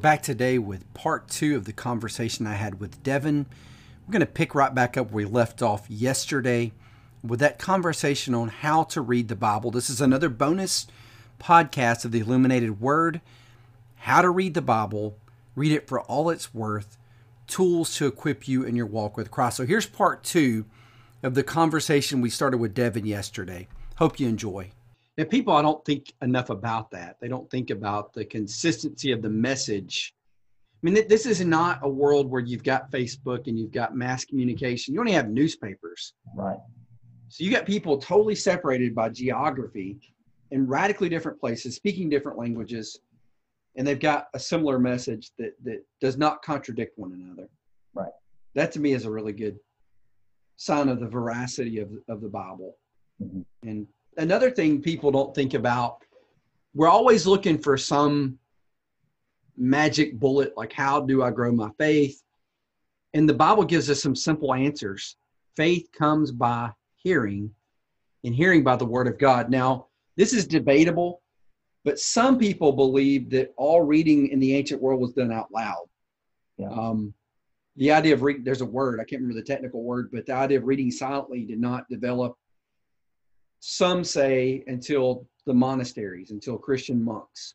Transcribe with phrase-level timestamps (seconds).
[0.00, 3.46] back today with part two of the conversation I had with Devin.
[4.06, 6.72] We're going to pick right back up where we left off yesterday
[7.22, 9.70] with that conversation on how to read the Bible.
[9.70, 10.86] This is another bonus
[11.38, 13.20] podcast of the Illuminated Word
[14.00, 15.18] how to read the Bible,
[15.54, 16.96] read it for all it's worth,
[17.46, 19.58] tools to equip you in your walk with Christ.
[19.58, 20.64] So here's part two
[21.22, 23.68] of the conversation we started with Devin yesterday.
[23.96, 24.70] Hope you enjoy.
[25.18, 27.16] And people, I don't think enough about that.
[27.20, 30.14] They don't think about the consistency of the message.
[30.82, 34.24] I mean, this is not a world where you've got Facebook and you've got mass
[34.24, 34.94] communication.
[34.94, 36.14] You only have newspapers.
[36.34, 36.56] Right.
[37.28, 40.00] So you got people totally separated by geography
[40.50, 42.98] in radically different places, speaking different languages,
[43.76, 47.48] and they've got a similar message that that does not contradict one another.
[47.94, 48.12] Right.
[48.54, 49.58] That to me is a really good
[50.56, 52.76] sign of the veracity of of the Bible.
[53.22, 53.44] Mhm.
[53.62, 55.98] And another thing people don't think about,
[56.74, 58.38] we're always looking for some
[59.56, 62.22] magic bullet, like how do I grow my faith?
[63.12, 65.16] And the Bible gives us some simple answers.
[65.56, 67.50] Faith comes by hearing,
[68.24, 69.50] and hearing by the word of God.
[69.50, 71.22] Now, this is debatable,
[71.84, 75.86] but some people believe that all reading in the ancient world was done out loud.
[76.58, 76.68] Yeah.
[76.68, 77.14] Um,
[77.76, 80.34] the idea of reading, there's a word, I can't remember the technical word, but the
[80.34, 82.36] idea of reading silently did not develop,
[83.60, 87.54] some say, until the monasteries, until Christian monks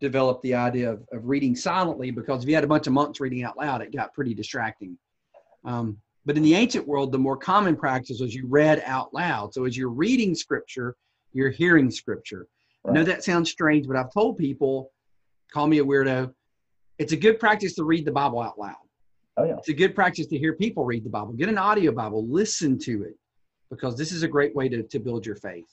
[0.00, 3.20] developed the idea of, of reading silently because if you had a bunch of monks
[3.20, 4.98] reading out loud, it got pretty distracting.
[5.64, 9.52] Um, but in the ancient world, the more common practice was you read out loud.
[9.52, 10.96] So as you're reading scripture,
[11.32, 12.46] you're hearing scripture.
[12.86, 14.90] I know that sounds strange, but I've told people,
[15.52, 16.32] call me a weirdo.
[16.98, 18.76] It's a good practice to read the Bible out loud.
[19.36, 19.56] Oh yeah.
[19.56, 21.32] It's a good practice to hear people read the Bible.
[21.32, 23.16] Get an audio Bible, listen to it,
[23.74, 25.68] because this is a great way to, to build your faith.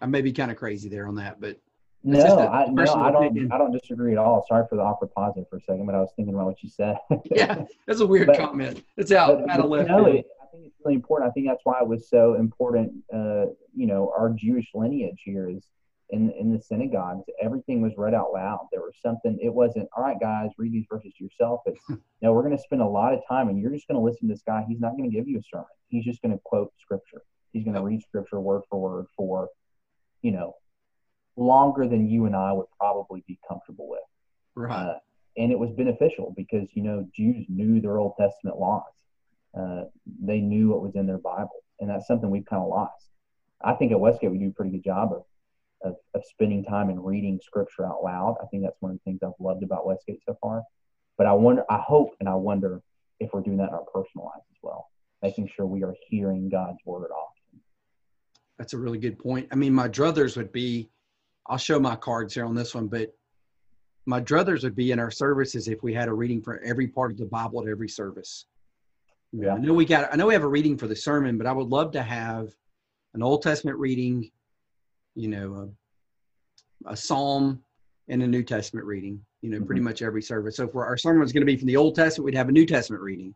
[0.00, 1.58] I may be kind of crazy there on that, but
[2.04, 3.24] No, It's just a I no, I don't.
[3.26, 3.52] opinion.
[3.52, 4.44] I don't disagree at all.
[4.46, 6.62] Sorry for the awkward pause there for a second, but I was thinking about what
[6.62, 6.96] you said.
[7.30, 8.84] yeah, that's a weird But- comment.
[8.96, 11.30] It's out, But- out of left no, it, I think it's really important.
[11.30, 12.92] I think that's why it was so important.
[13.12, 15.64] Uh, you know, our Jewish lineage here is
[16.10, 17.24] in in the synagogues.
[17.42, 18.66] Everything was read out loud.
[18.72, 19.38] There was something.
[19.42, 20.50] It wasn't all right, guys.
[20.58, 21.60] Read these verses to yourself.
[21.66, 21.80] It's
[22.22, 22.32] no.
[22.32, 24.34] We're going to spend a lot of time, and you're just going to listen to
[24.34, 24.64] this guy.
[24.68, 25.66] He's not going to give you a sermon.
[25.88, 27.22] He's just going to quote scripture.
[27.52, 29.48] He's going to read scripture word for word for,
[30.22, 30.54] you know,
[31.36, 34.00] longer than you and I would probably be comfortable with.
[34.54, 34.74] Right.
[34.74, 34.98] Uh,
[35.36, 38.82] and it was beneficial because you know Jews knew their Old Testament laws.
[39.56, 39.84] Uh,
[40.22, 43.06] they knew what was in their Bible, and that's something we've kind of lost.
[43.62, 45.24] I think at Westgate we do a pretty good job of,
[45.82, 48.36] of of spending time and reading Scripture out loud.
[48.42, 50.62] I think that's one of the things I've loved about Westgate so far.
[51.18, 52.82] But I wonder, I hope, and I wonder
[53.20, 54.90] if we're doing that in our personal lives as well,
[55.22, 57.60] making sure we are hearing God's word often.
[58.58, 59.48] That's a really good point.
[59.50, 60.90] I mean, my druthers would be,
[61.46, 63.14] I'll show my cards here on this one, but
[64.04, 67.10] my druthers would be in our services if we had a reading for every part
[67.12, 68.46] of the Bible at every service.
[69.32, 69.54] Yeah.
[69.54, 71.52] I know we got, I know we have a reading for the sermon, but I
[71.52, 72.50] would love to have
[73.14, 74.30] an Old Testament reading,
[75.16, 75.72] you know,
[76.86, 77.62] a, a Psalm
[78.08, 80.56] and a New Testament reading, you know, pretty much every service.
[80.56, 82.52] So if our sermon was going to be from the Old Testament, we'd have a
[82.52, 83.34] New Testament reading.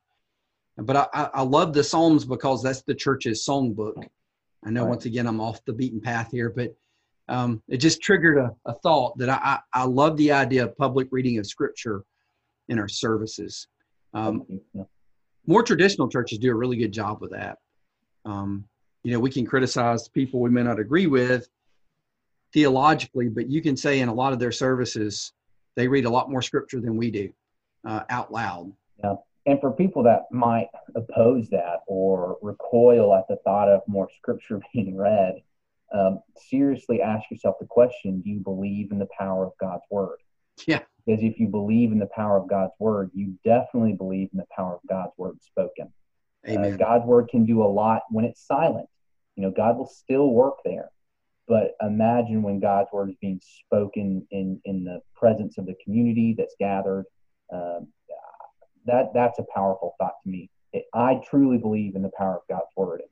[0.76, 3.96] But I, I, love the Psalms because that's the church's song book.
[4.64, 4.90] I know Right.
[4.90, 6.74] once again I'm off the beaten path here, but
[7.28, 10.76] um, it just triggered a, a thought that I, I, I love the idea of
[10.76, 12.04] public reading of scripture
[12.68, 13.66] in our services.
[14.14, 14.84] Um, Yeah.
[15.46, 17.58] more traditional churches do a really good job with that.
[18.24, 18.64] Um,
[19.02, 21.48] you know, we can criticize people we may not agree with
[22.52, 25.32] theologically, but you can say in a lot of their services,
[25.76, 27.32] they read a lot more scripture than we do
[27.84, 28.72] uh, out loud.
[29.02, 29.14] Yeah.
[29.46, 34.60] And for people that might oppose that or recoil at the thought of more scripture
[34.74, 35.42] being read,
[35.92, 40.18] um, seriously ask yourself the question do you believe in the power of God's word?
[40.66, 40.82] Yeah.
[41.04, 44.46] Because if you believe in the power of God's word, you definitely believe in the
[44.54, 45.92] power of God's word spoken.
[46.46, 46.76] Uh, Amen.
[46.76, 48.88] God's word can do a lot when it's silent.
[49.36, 50.90] You know, God will still work there.
[51.50, 56.36] But imagine when God's word is being spoken in, in the presence of the community
[56.38, 57.06] that's gathered.
[57.52, 57.88] Um,
[58.86, 60.48] that that's a powerful thought to me.
[60.72, 63.02] It, I truly believe in the power of God's word.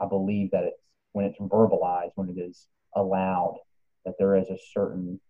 [0.00, 0.80] I believe that it's
[1.12, 3.58] when it's verbalized, when it is allowed,
[4.06, 5.20] that there is a certain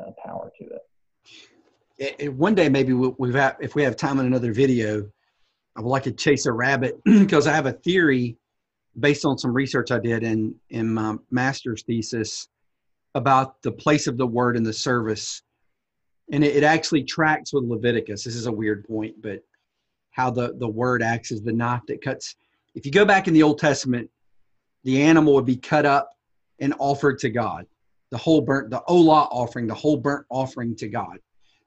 [0.00, 2.16] uh, power to it.
[2.18, 5.08] it- one day maybe we'll, we've had, if we have time in another video,
[5.76, 8.36] I would like to chase a rabbit because I have a theory
[8.98, 12.48] based on some research I did in in my master's thesis
[13.14, 15.42] about the place of the word in the service,
[16.30, 18.24] and it, it actually tracks with Leviticus.
[18.24, 19.40] This is a weird point, but
[20.10, 22.36] how the the word acts as the knife that cuts.
[22.74, 24.10] If you go back in the Old Testament,
[24.84, 26.10] the animal would be cut up
[26.58, 27.66] and offered to God.
[28.12, 31.18] the whole burnt, the olah offering, the whole burnt offering to God.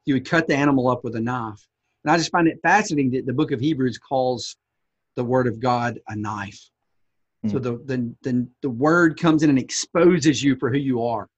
[0.06, 1.68] You would cut the animal up with a knife.
[2.04, 4.56] And I just find it fascinating that the book of Hebrews calls
[5.16, 6.70] the word of God a knife.
[7.46, 7.52] Mm.
[7.52, 11.30] So the, the, the, the word comes in and exposes you for who you are.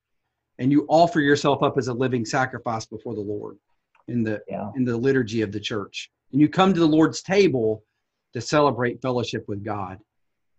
[0.59, 3.57] And you offer yourself up as a living sacrifice before the Lord
[4.07, 4.71] in the yeah.
[4.75, 6.09] in the liturgy of the church.
[6.31, 7.83] And you come to the Lord's table
[8.33, 9.99] to celebrate fellowship with God,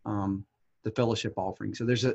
[0.07, 0.45] um,
[0.85, 1.75] the fellowship offering.
[1.75, 2.15] So there's a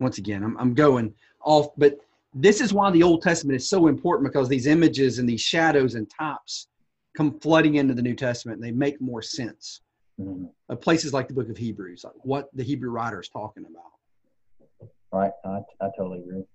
[0.00, 1.98] once again, I'm, I'm going off, but
[2.34, 5.94] this is why the Old Testament is so important because these images and these shadows
[5.94, 6.68] and types
[7.16, 9.80] come flooding into the New Testament and they make more sense.
[10.20, 10.44] Mm-hmm.
[10.68, 14.90] Of places like the book of Hebrews, like what the Hebrew writer is talking about.
[15.12, 15.32] Right.
[15.44, 16.40] I, I totally agree.
[16.40, 16.46] Do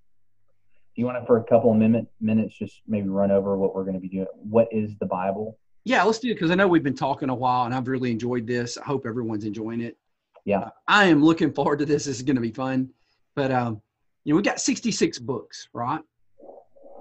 [0.96, 3.84] you want to, for a couple of minute, minutes, just maybe run over what we're
[3.84, 4.28] going to be doing?
[4.36, 5.58] What is the Bible?
[5.84, 8.12] Yeah, let's do it because I know we've been talking a while and I've really
[8.12, 8.78] enjoyed this.
[8.78, 9.98] I hope everyone's enjoying it.
[10.46, 10.60] Yeah.
[10.60, 12.06] Uh, I am looking forward to this.
[12.06, 12.90] This is going to be fun.
[13.36, 13.82] But um,
[14.24, 16.02] you know, we got 66 books, right?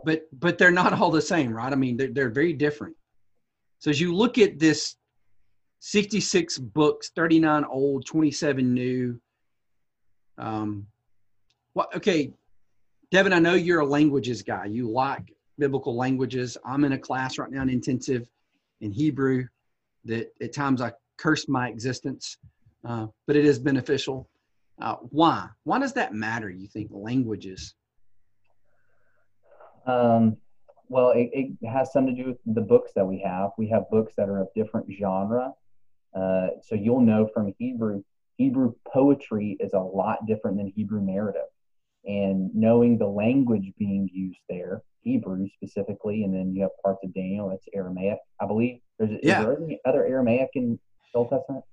[0.04, 1.72] But but they're not all the same, right?
[1.72, 2.94] I mean, they're, they're very different.
[3.80, 4.96] So as you look at this
[5.80, 9.20] 66 books, 39 old, 27 new.
[10.36, 10.86] Um,
[11.72, 11.94] what?
[11.96, 12.32] Okay,
[13.10, 14.66] Devin, I know you're a languages guy.
[14.66, 16.56] You like biblical languages.
[16.64, 18.28] I'm in a class right now in intensive
[18.80, 19.46] in Hebrew
[20.04, 22.38] that at times I curse my existence,
[22.84, 24.28] uh, but it is beneficial.
[24.80, 25.48] Uh, why?
[25.64, 26.48] Why does that matter?
[26.48, 27.74] You think languages?
[29.86, 30.36] Um,
[30.88, 33.50] well, it, it, has something to do with the books that we have.
[33.58, 35.52] We have books that are of different genre.
[36.14, 38.02] Uh, so you'll know from Hebrew,
[38.36, 41.48] Hebrew poetry is a lot different than Hebrew narrative.
[42.04, 47.12] And knowing the language being used there, Hebrew specifically, and then you have parts of
[47.14, 48.80] Daniel, that's Aramaic, I believe.
[48.98, 49.40] There's, yeah.
[49.40, 50.78] Is there any other Aramaic in
[51.12, 51.64] the Old Testament?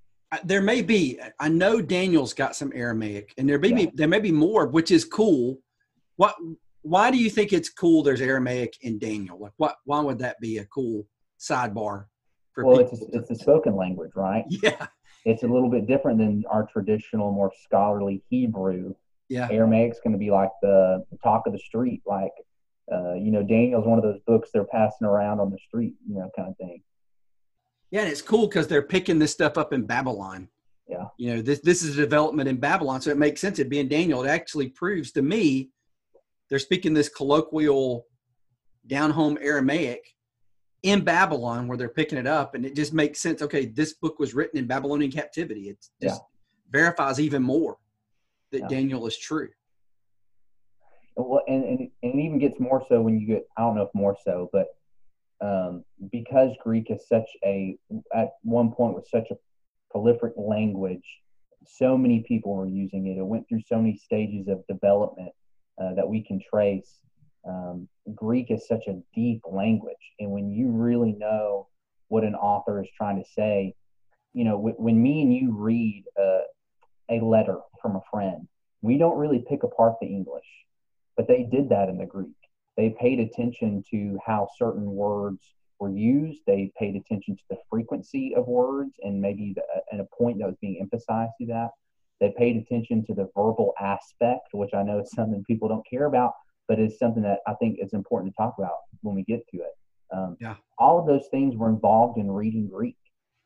[0.44, 1.20] there may be.
[1.40, 3.76] I know Daniel's got some Aramaic, and there may yeah.
[3.76, 5.60] be there may be more, which is cool.
[6.18, 6.36] What?
[6.82, 8.04] Why do you think it's cool?
[8.04, 9.40] There's Aramaic in Daniel.
[9.40, 9.78] Like, what?
[9.86, 11.08] Why would that be a cool
[11.40, 12.06] sidebar?
[12.58, 14.46] Well, it's a, it's a spoken language, right?
[14.64, 14.88] Yeah.
[15.26, 18.94] It's a little bit different than our traditional, more scholarly Hebrew.
[19.28, 19.48] Yeah.
[19.50, 22.32] Aramaic's going to be like the talk of the street, like
[22.94, 26.16] uh, you know, Daniel's one of those books they're passing around on the street, you
[26.16, 26.84] know, kind of thing.
[27.90, 30.48] Yeah, and it's cool because they're picking this stuff up in Babylon.
[30.88, 31.06] Yeah.
[31.18, 33.58] You know, this this is a development in Babylon, so it makes sense.
[33.58, 35.72] It being Daniel, it actually proves to me
[36.50, 38.06] they're speaking this colloquial,
[38.86, 40.02] down home Aramaic
[40.86, 43.42] in Babylon where they're picking it up, and it just makes sense.
[43.42, 45.70] Okay, this book was written in Babylonian captivity.
[45.70, 46.26] It just yeah.
[46.72, 47.78] verifies even more
[48.52, 48.68] that yeah.
[48.68, 49.50] Daniel is true.
[51.18, 53.82] Well, and, and, and it even gets more so when you get I don't know
[53.82, 54.68] if more so, but
[55.42, 57.78] um, because Greek is such a
[58.14, 59.36] at one point was such a
[59.90, 61.06] prolific language,
[61.66, 63.18] so many people were using it.
[63.18, 65.32] It went through so many stages of development
[65.82, 67.00] uh, that we can trace.
[67.48, 71.68] Um, Greek is such a deep language, and when you really know
[72.08, 73.74] what an author is trying to say,
[74.34, 76.42] you know, w- when me and you read uh,
[77.10, 78.48] a letter from a friend,
[78.82, 80.46] we don't really pick apart the English,
[81.18, 82.36] but they did that in the Greek
[82.78, 85.40] they paid attention to how certain words
[85.80, 86.42] were used.
[86.46, 90.48] They paid attention to the frequency of words and maybe the, and a point that
[90.48, 91.70] was being emphasized to that.
[92.20, 96.06] They paid attention to the verbal aspect, which I know is something people don't care
[96.06, 96.34] about,
[96.68, 99.58] but it's something that I think is important to talk about when we get to
[99.58, 99.72] it.
[100.16, 100.56] Um, yeah.
[100.78, 102.98] All of those things were involved in reading Greek.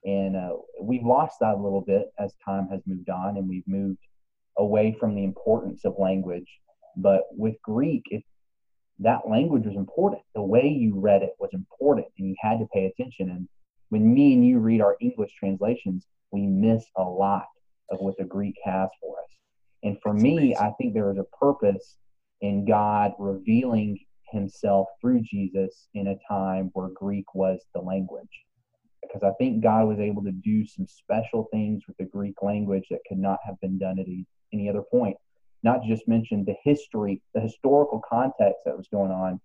[0.05, 3.67] And uh, we've lost that a little bit as time has moved on and we've
[3.67, 3.99] moved
[4.57, 6.47] away from the importance of language.
[6.95, 8.23] But with Greek, it,
[8.99, 10.21] that language was important.
[10.35, 13.29] The way you read it was important, and you had to pay attention.
[13.29, 13.47] And
[13.89, 17.45] when me and you read our English translations, we miss a lot
[17.89, 19.29] of what the Greek has for us.
[19.83, 20.57] And for That's me, amazing.
[20.57, 21.95] I think there is a purpose
[22.41, 23.99] in God revealing
[24.31, 28.45] himself through Jesus in a time where Greek was the language.
[29.01, 32.85] Because I think God was able to do some special things with the Greek language
[32.91, 34.05] that could not have been done at
[34.53, 35.17] any other point
[35.63, 39.39] not just mention the history, the historical context that was going on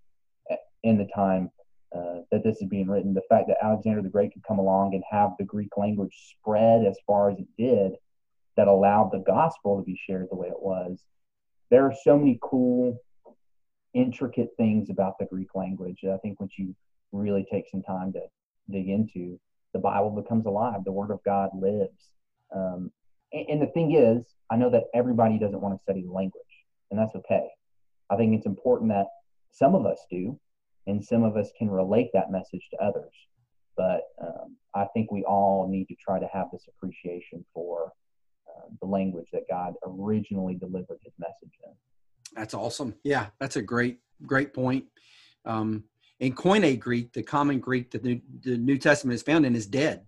[0.82, 1.50] in the time
[1.94, 3.14] uh, that this is being written.
[3.14, 6.84] The fact that Alexander the Great could come along and have the Greek language spread
[6.84, 7.92] as far as it did,
[8.56, 11.02] that allowed the gospel to be shared the way it was.
[11.70, 12.98] There are so many cool,
[13.94, 16.74] intricate things about the Greek language that I think once you
[17.12, 18.20] really take some time to
[18.70, 19.38] dig into,
[19.72, 20.84] the Bible becomes alive.
[20.84, 22.10] The Word of God lives.
[22.54, 22.90] Um,
[23.32, 26.42] and the thing is, I know that everybody doesn't want to study the language,
[26.90, 27.48] and that's okay.
[28.10, 29.06] I think it's important that
[29.50, 30.38] some of us do,
[30.86, 33.12] and some of us can relate that message to others.
[33.76, 37.92] But um, I think we all need to try to have this appreciation for
[38.80, 41.72] the language that God originally delivered His message in.
[42.34, 42.94] That's awesome.
[43.04, 44.84] Yeah, that's a great, great point.
[45.44, 45.84] Um,
[46.20, 49.66] in Koine Greek, the common Greek that the, the New Testament is found in is
[49.66, 50.02] dead.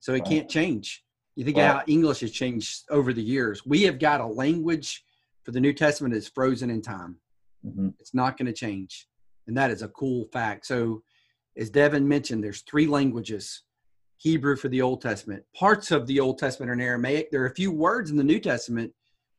[0.00, 0.28] So it right.
[0.28, 1.04] can't change.
[1.36, 1.66] You think right.
[1.66, 3.64] how English has changed over the years.
[3.64, 5.04] We have got a language
[5.44, 7.16] for the New Testament that's frozen in time.
[7.64, 7.88] Mm-hmm.
[7.98, 9.06] It's not going to change.
[9.46, 10.66] And that is a cool fact.
[10.66, 11.02] So,
[11.56, 13.62] as Devin mentioned, there's three languages
[14.20, 15.42] Hebrew for the Old Testament.
[15.56, 17.30] Parts of the Old Testament are in Aramaic.
[17.30, 18.92] There are a few words in the New Testament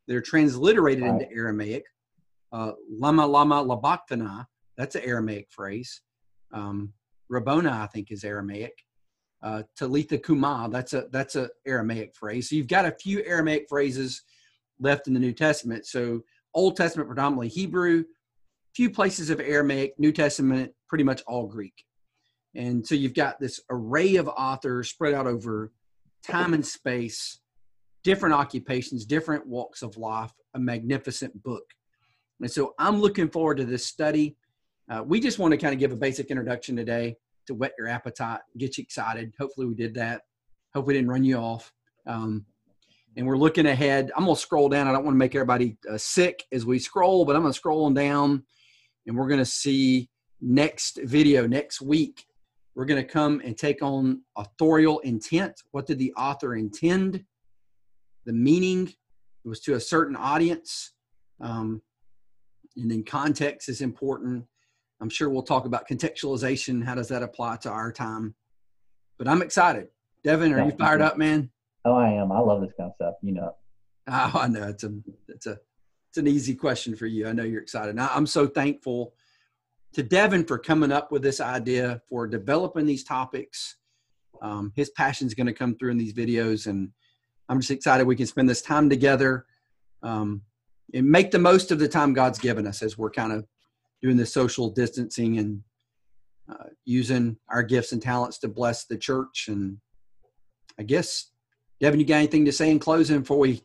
[0.08, 1.12] that are transliterated right.
[1.12, 1.84] into Aramaic.
[2.50, 4.44] Uh, lama lama labachthana,
[4.76, 6.02] that's an Aramaic phrase.
[6.52, 6.92] Um,
[7.28, 8.72] Rabboni, I think, is Aramaic.
[9.40, 12.50] Uh, Talitha Kuma, that's a that's a Aramaic phrase.
[12.50, 14.22] So you've got a few Aramaic phrases
[14.80, 15.86] left in the New Testament.
[15.86, 16.22] So
[16.54, 18.02] Old Testament predominantly Hebrew,
[18.74, 21.84] few places of Aramaic, New Testament pretty much all Greek.
[22.54, 25.72] And so you've got this array of authors spread out over
[26.22, 27.40] time and space,
[28.04, 31.64] different occupations, different walks of life, a magnificent book.
[32.40, 34.36] And so I'm looking forward to this study.
[34.90, 37.16] Uh, we just want to kind of give a basic introduction today
[37.46, 39.32] to whet your appetite, get you excited.
[39.38, 40.22] Hopefully, we did that.
[40.74, 41.72] Hope we didn't run you off.
[42.06, 42.44] Um,
[43.16, 44.10] and we're looking ahead.
[44.16, 44.88] I'm going to scroll down.
[44.88, 47.58] I don't want to make everybody uh, sick as we scroll, but I'm going to
[47.58, 48.42] scroll down
[49.06, 50.08] and we're going to see
[50.40, 52.26] next video next week.
[52.74, 55.62] We're going to come and take on authorial intent.
[55.72, 57.24] What did the author intend?
[58.24, 58.88] The meaning
[59.44, 60.92] it was to a certain audience.
[61.40, 61.82] Um,
[62.76, 64.46] and then context is important.
[65.00, 66.82] I'm sure we'll talk about contextualization.
[66.84, 68.34] How does that apply to our time?
[69.18, 69.88] But I'm excited.
[70.24, 71.50] Devin, are you fired up, man?
[71.84, 72.30] Oh, I am.
[72.30, 73.14] I love this kind of stuff.
[73.22, 73.54] You know.
[74.08, 74.94] Oh, I know it's a
[75.28, 75.58] it's a
[76.08, 77.28] it's an easy question for you.
[77.28, 77.98] I know you're excited.
[77.98, 79.14] I'm so thankful
[79.94, 83.76] to Devin for coming up with this idea for developing these topics.
[84.40, 86.90] Um, his passion is going to come through in these videos, and
[87.48, 89.46] I'm just excited we can spend this time together
[90.02, 90.42] um,
[90.94, 93.46] and make the most of the time God's given us as we're kind of
[94.00, 95.62] doing the social distancing and
[96.50, 99.46] uh, using our gifts and talents to bless the church.
[99.48, 99.78] And
[100.78, 101.30] I guess,
[101.80, 103.62] Devin, you got anything to say in closing before we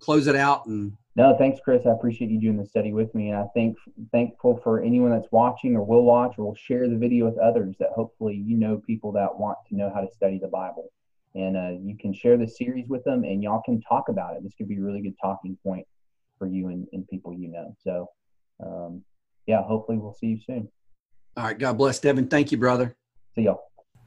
[0.00, 0.66] close it out?
[0.66, 1.86] And no, thanks, Chris.
[1.86, 3.76] I appreciate you doing the study with me, and I think
[4.12, 7.76] thankful for anyone that's watching or will watch or will share the video with others.
[7.80, 10.90] That hopefully you know people that want to know how to study the Bible,
[11.34, 14.44] and uh, you can share the series with them, and y'all can talk about it.
[14.44, 15.86] This could be a really good talking point
[16.38, 17.74] for you and, and people you know.
[17.84, 18.08] So,
[18.64, 19.04] um,
[19.46, 20.68] yeah, hopefully we'll see you soon.
[21.36, 21.58] All right.
[21.58, 22.28] God bless, Devin.
[22.28, 22.96] Thank you, brother.
[23.34, 23.69] See y'all.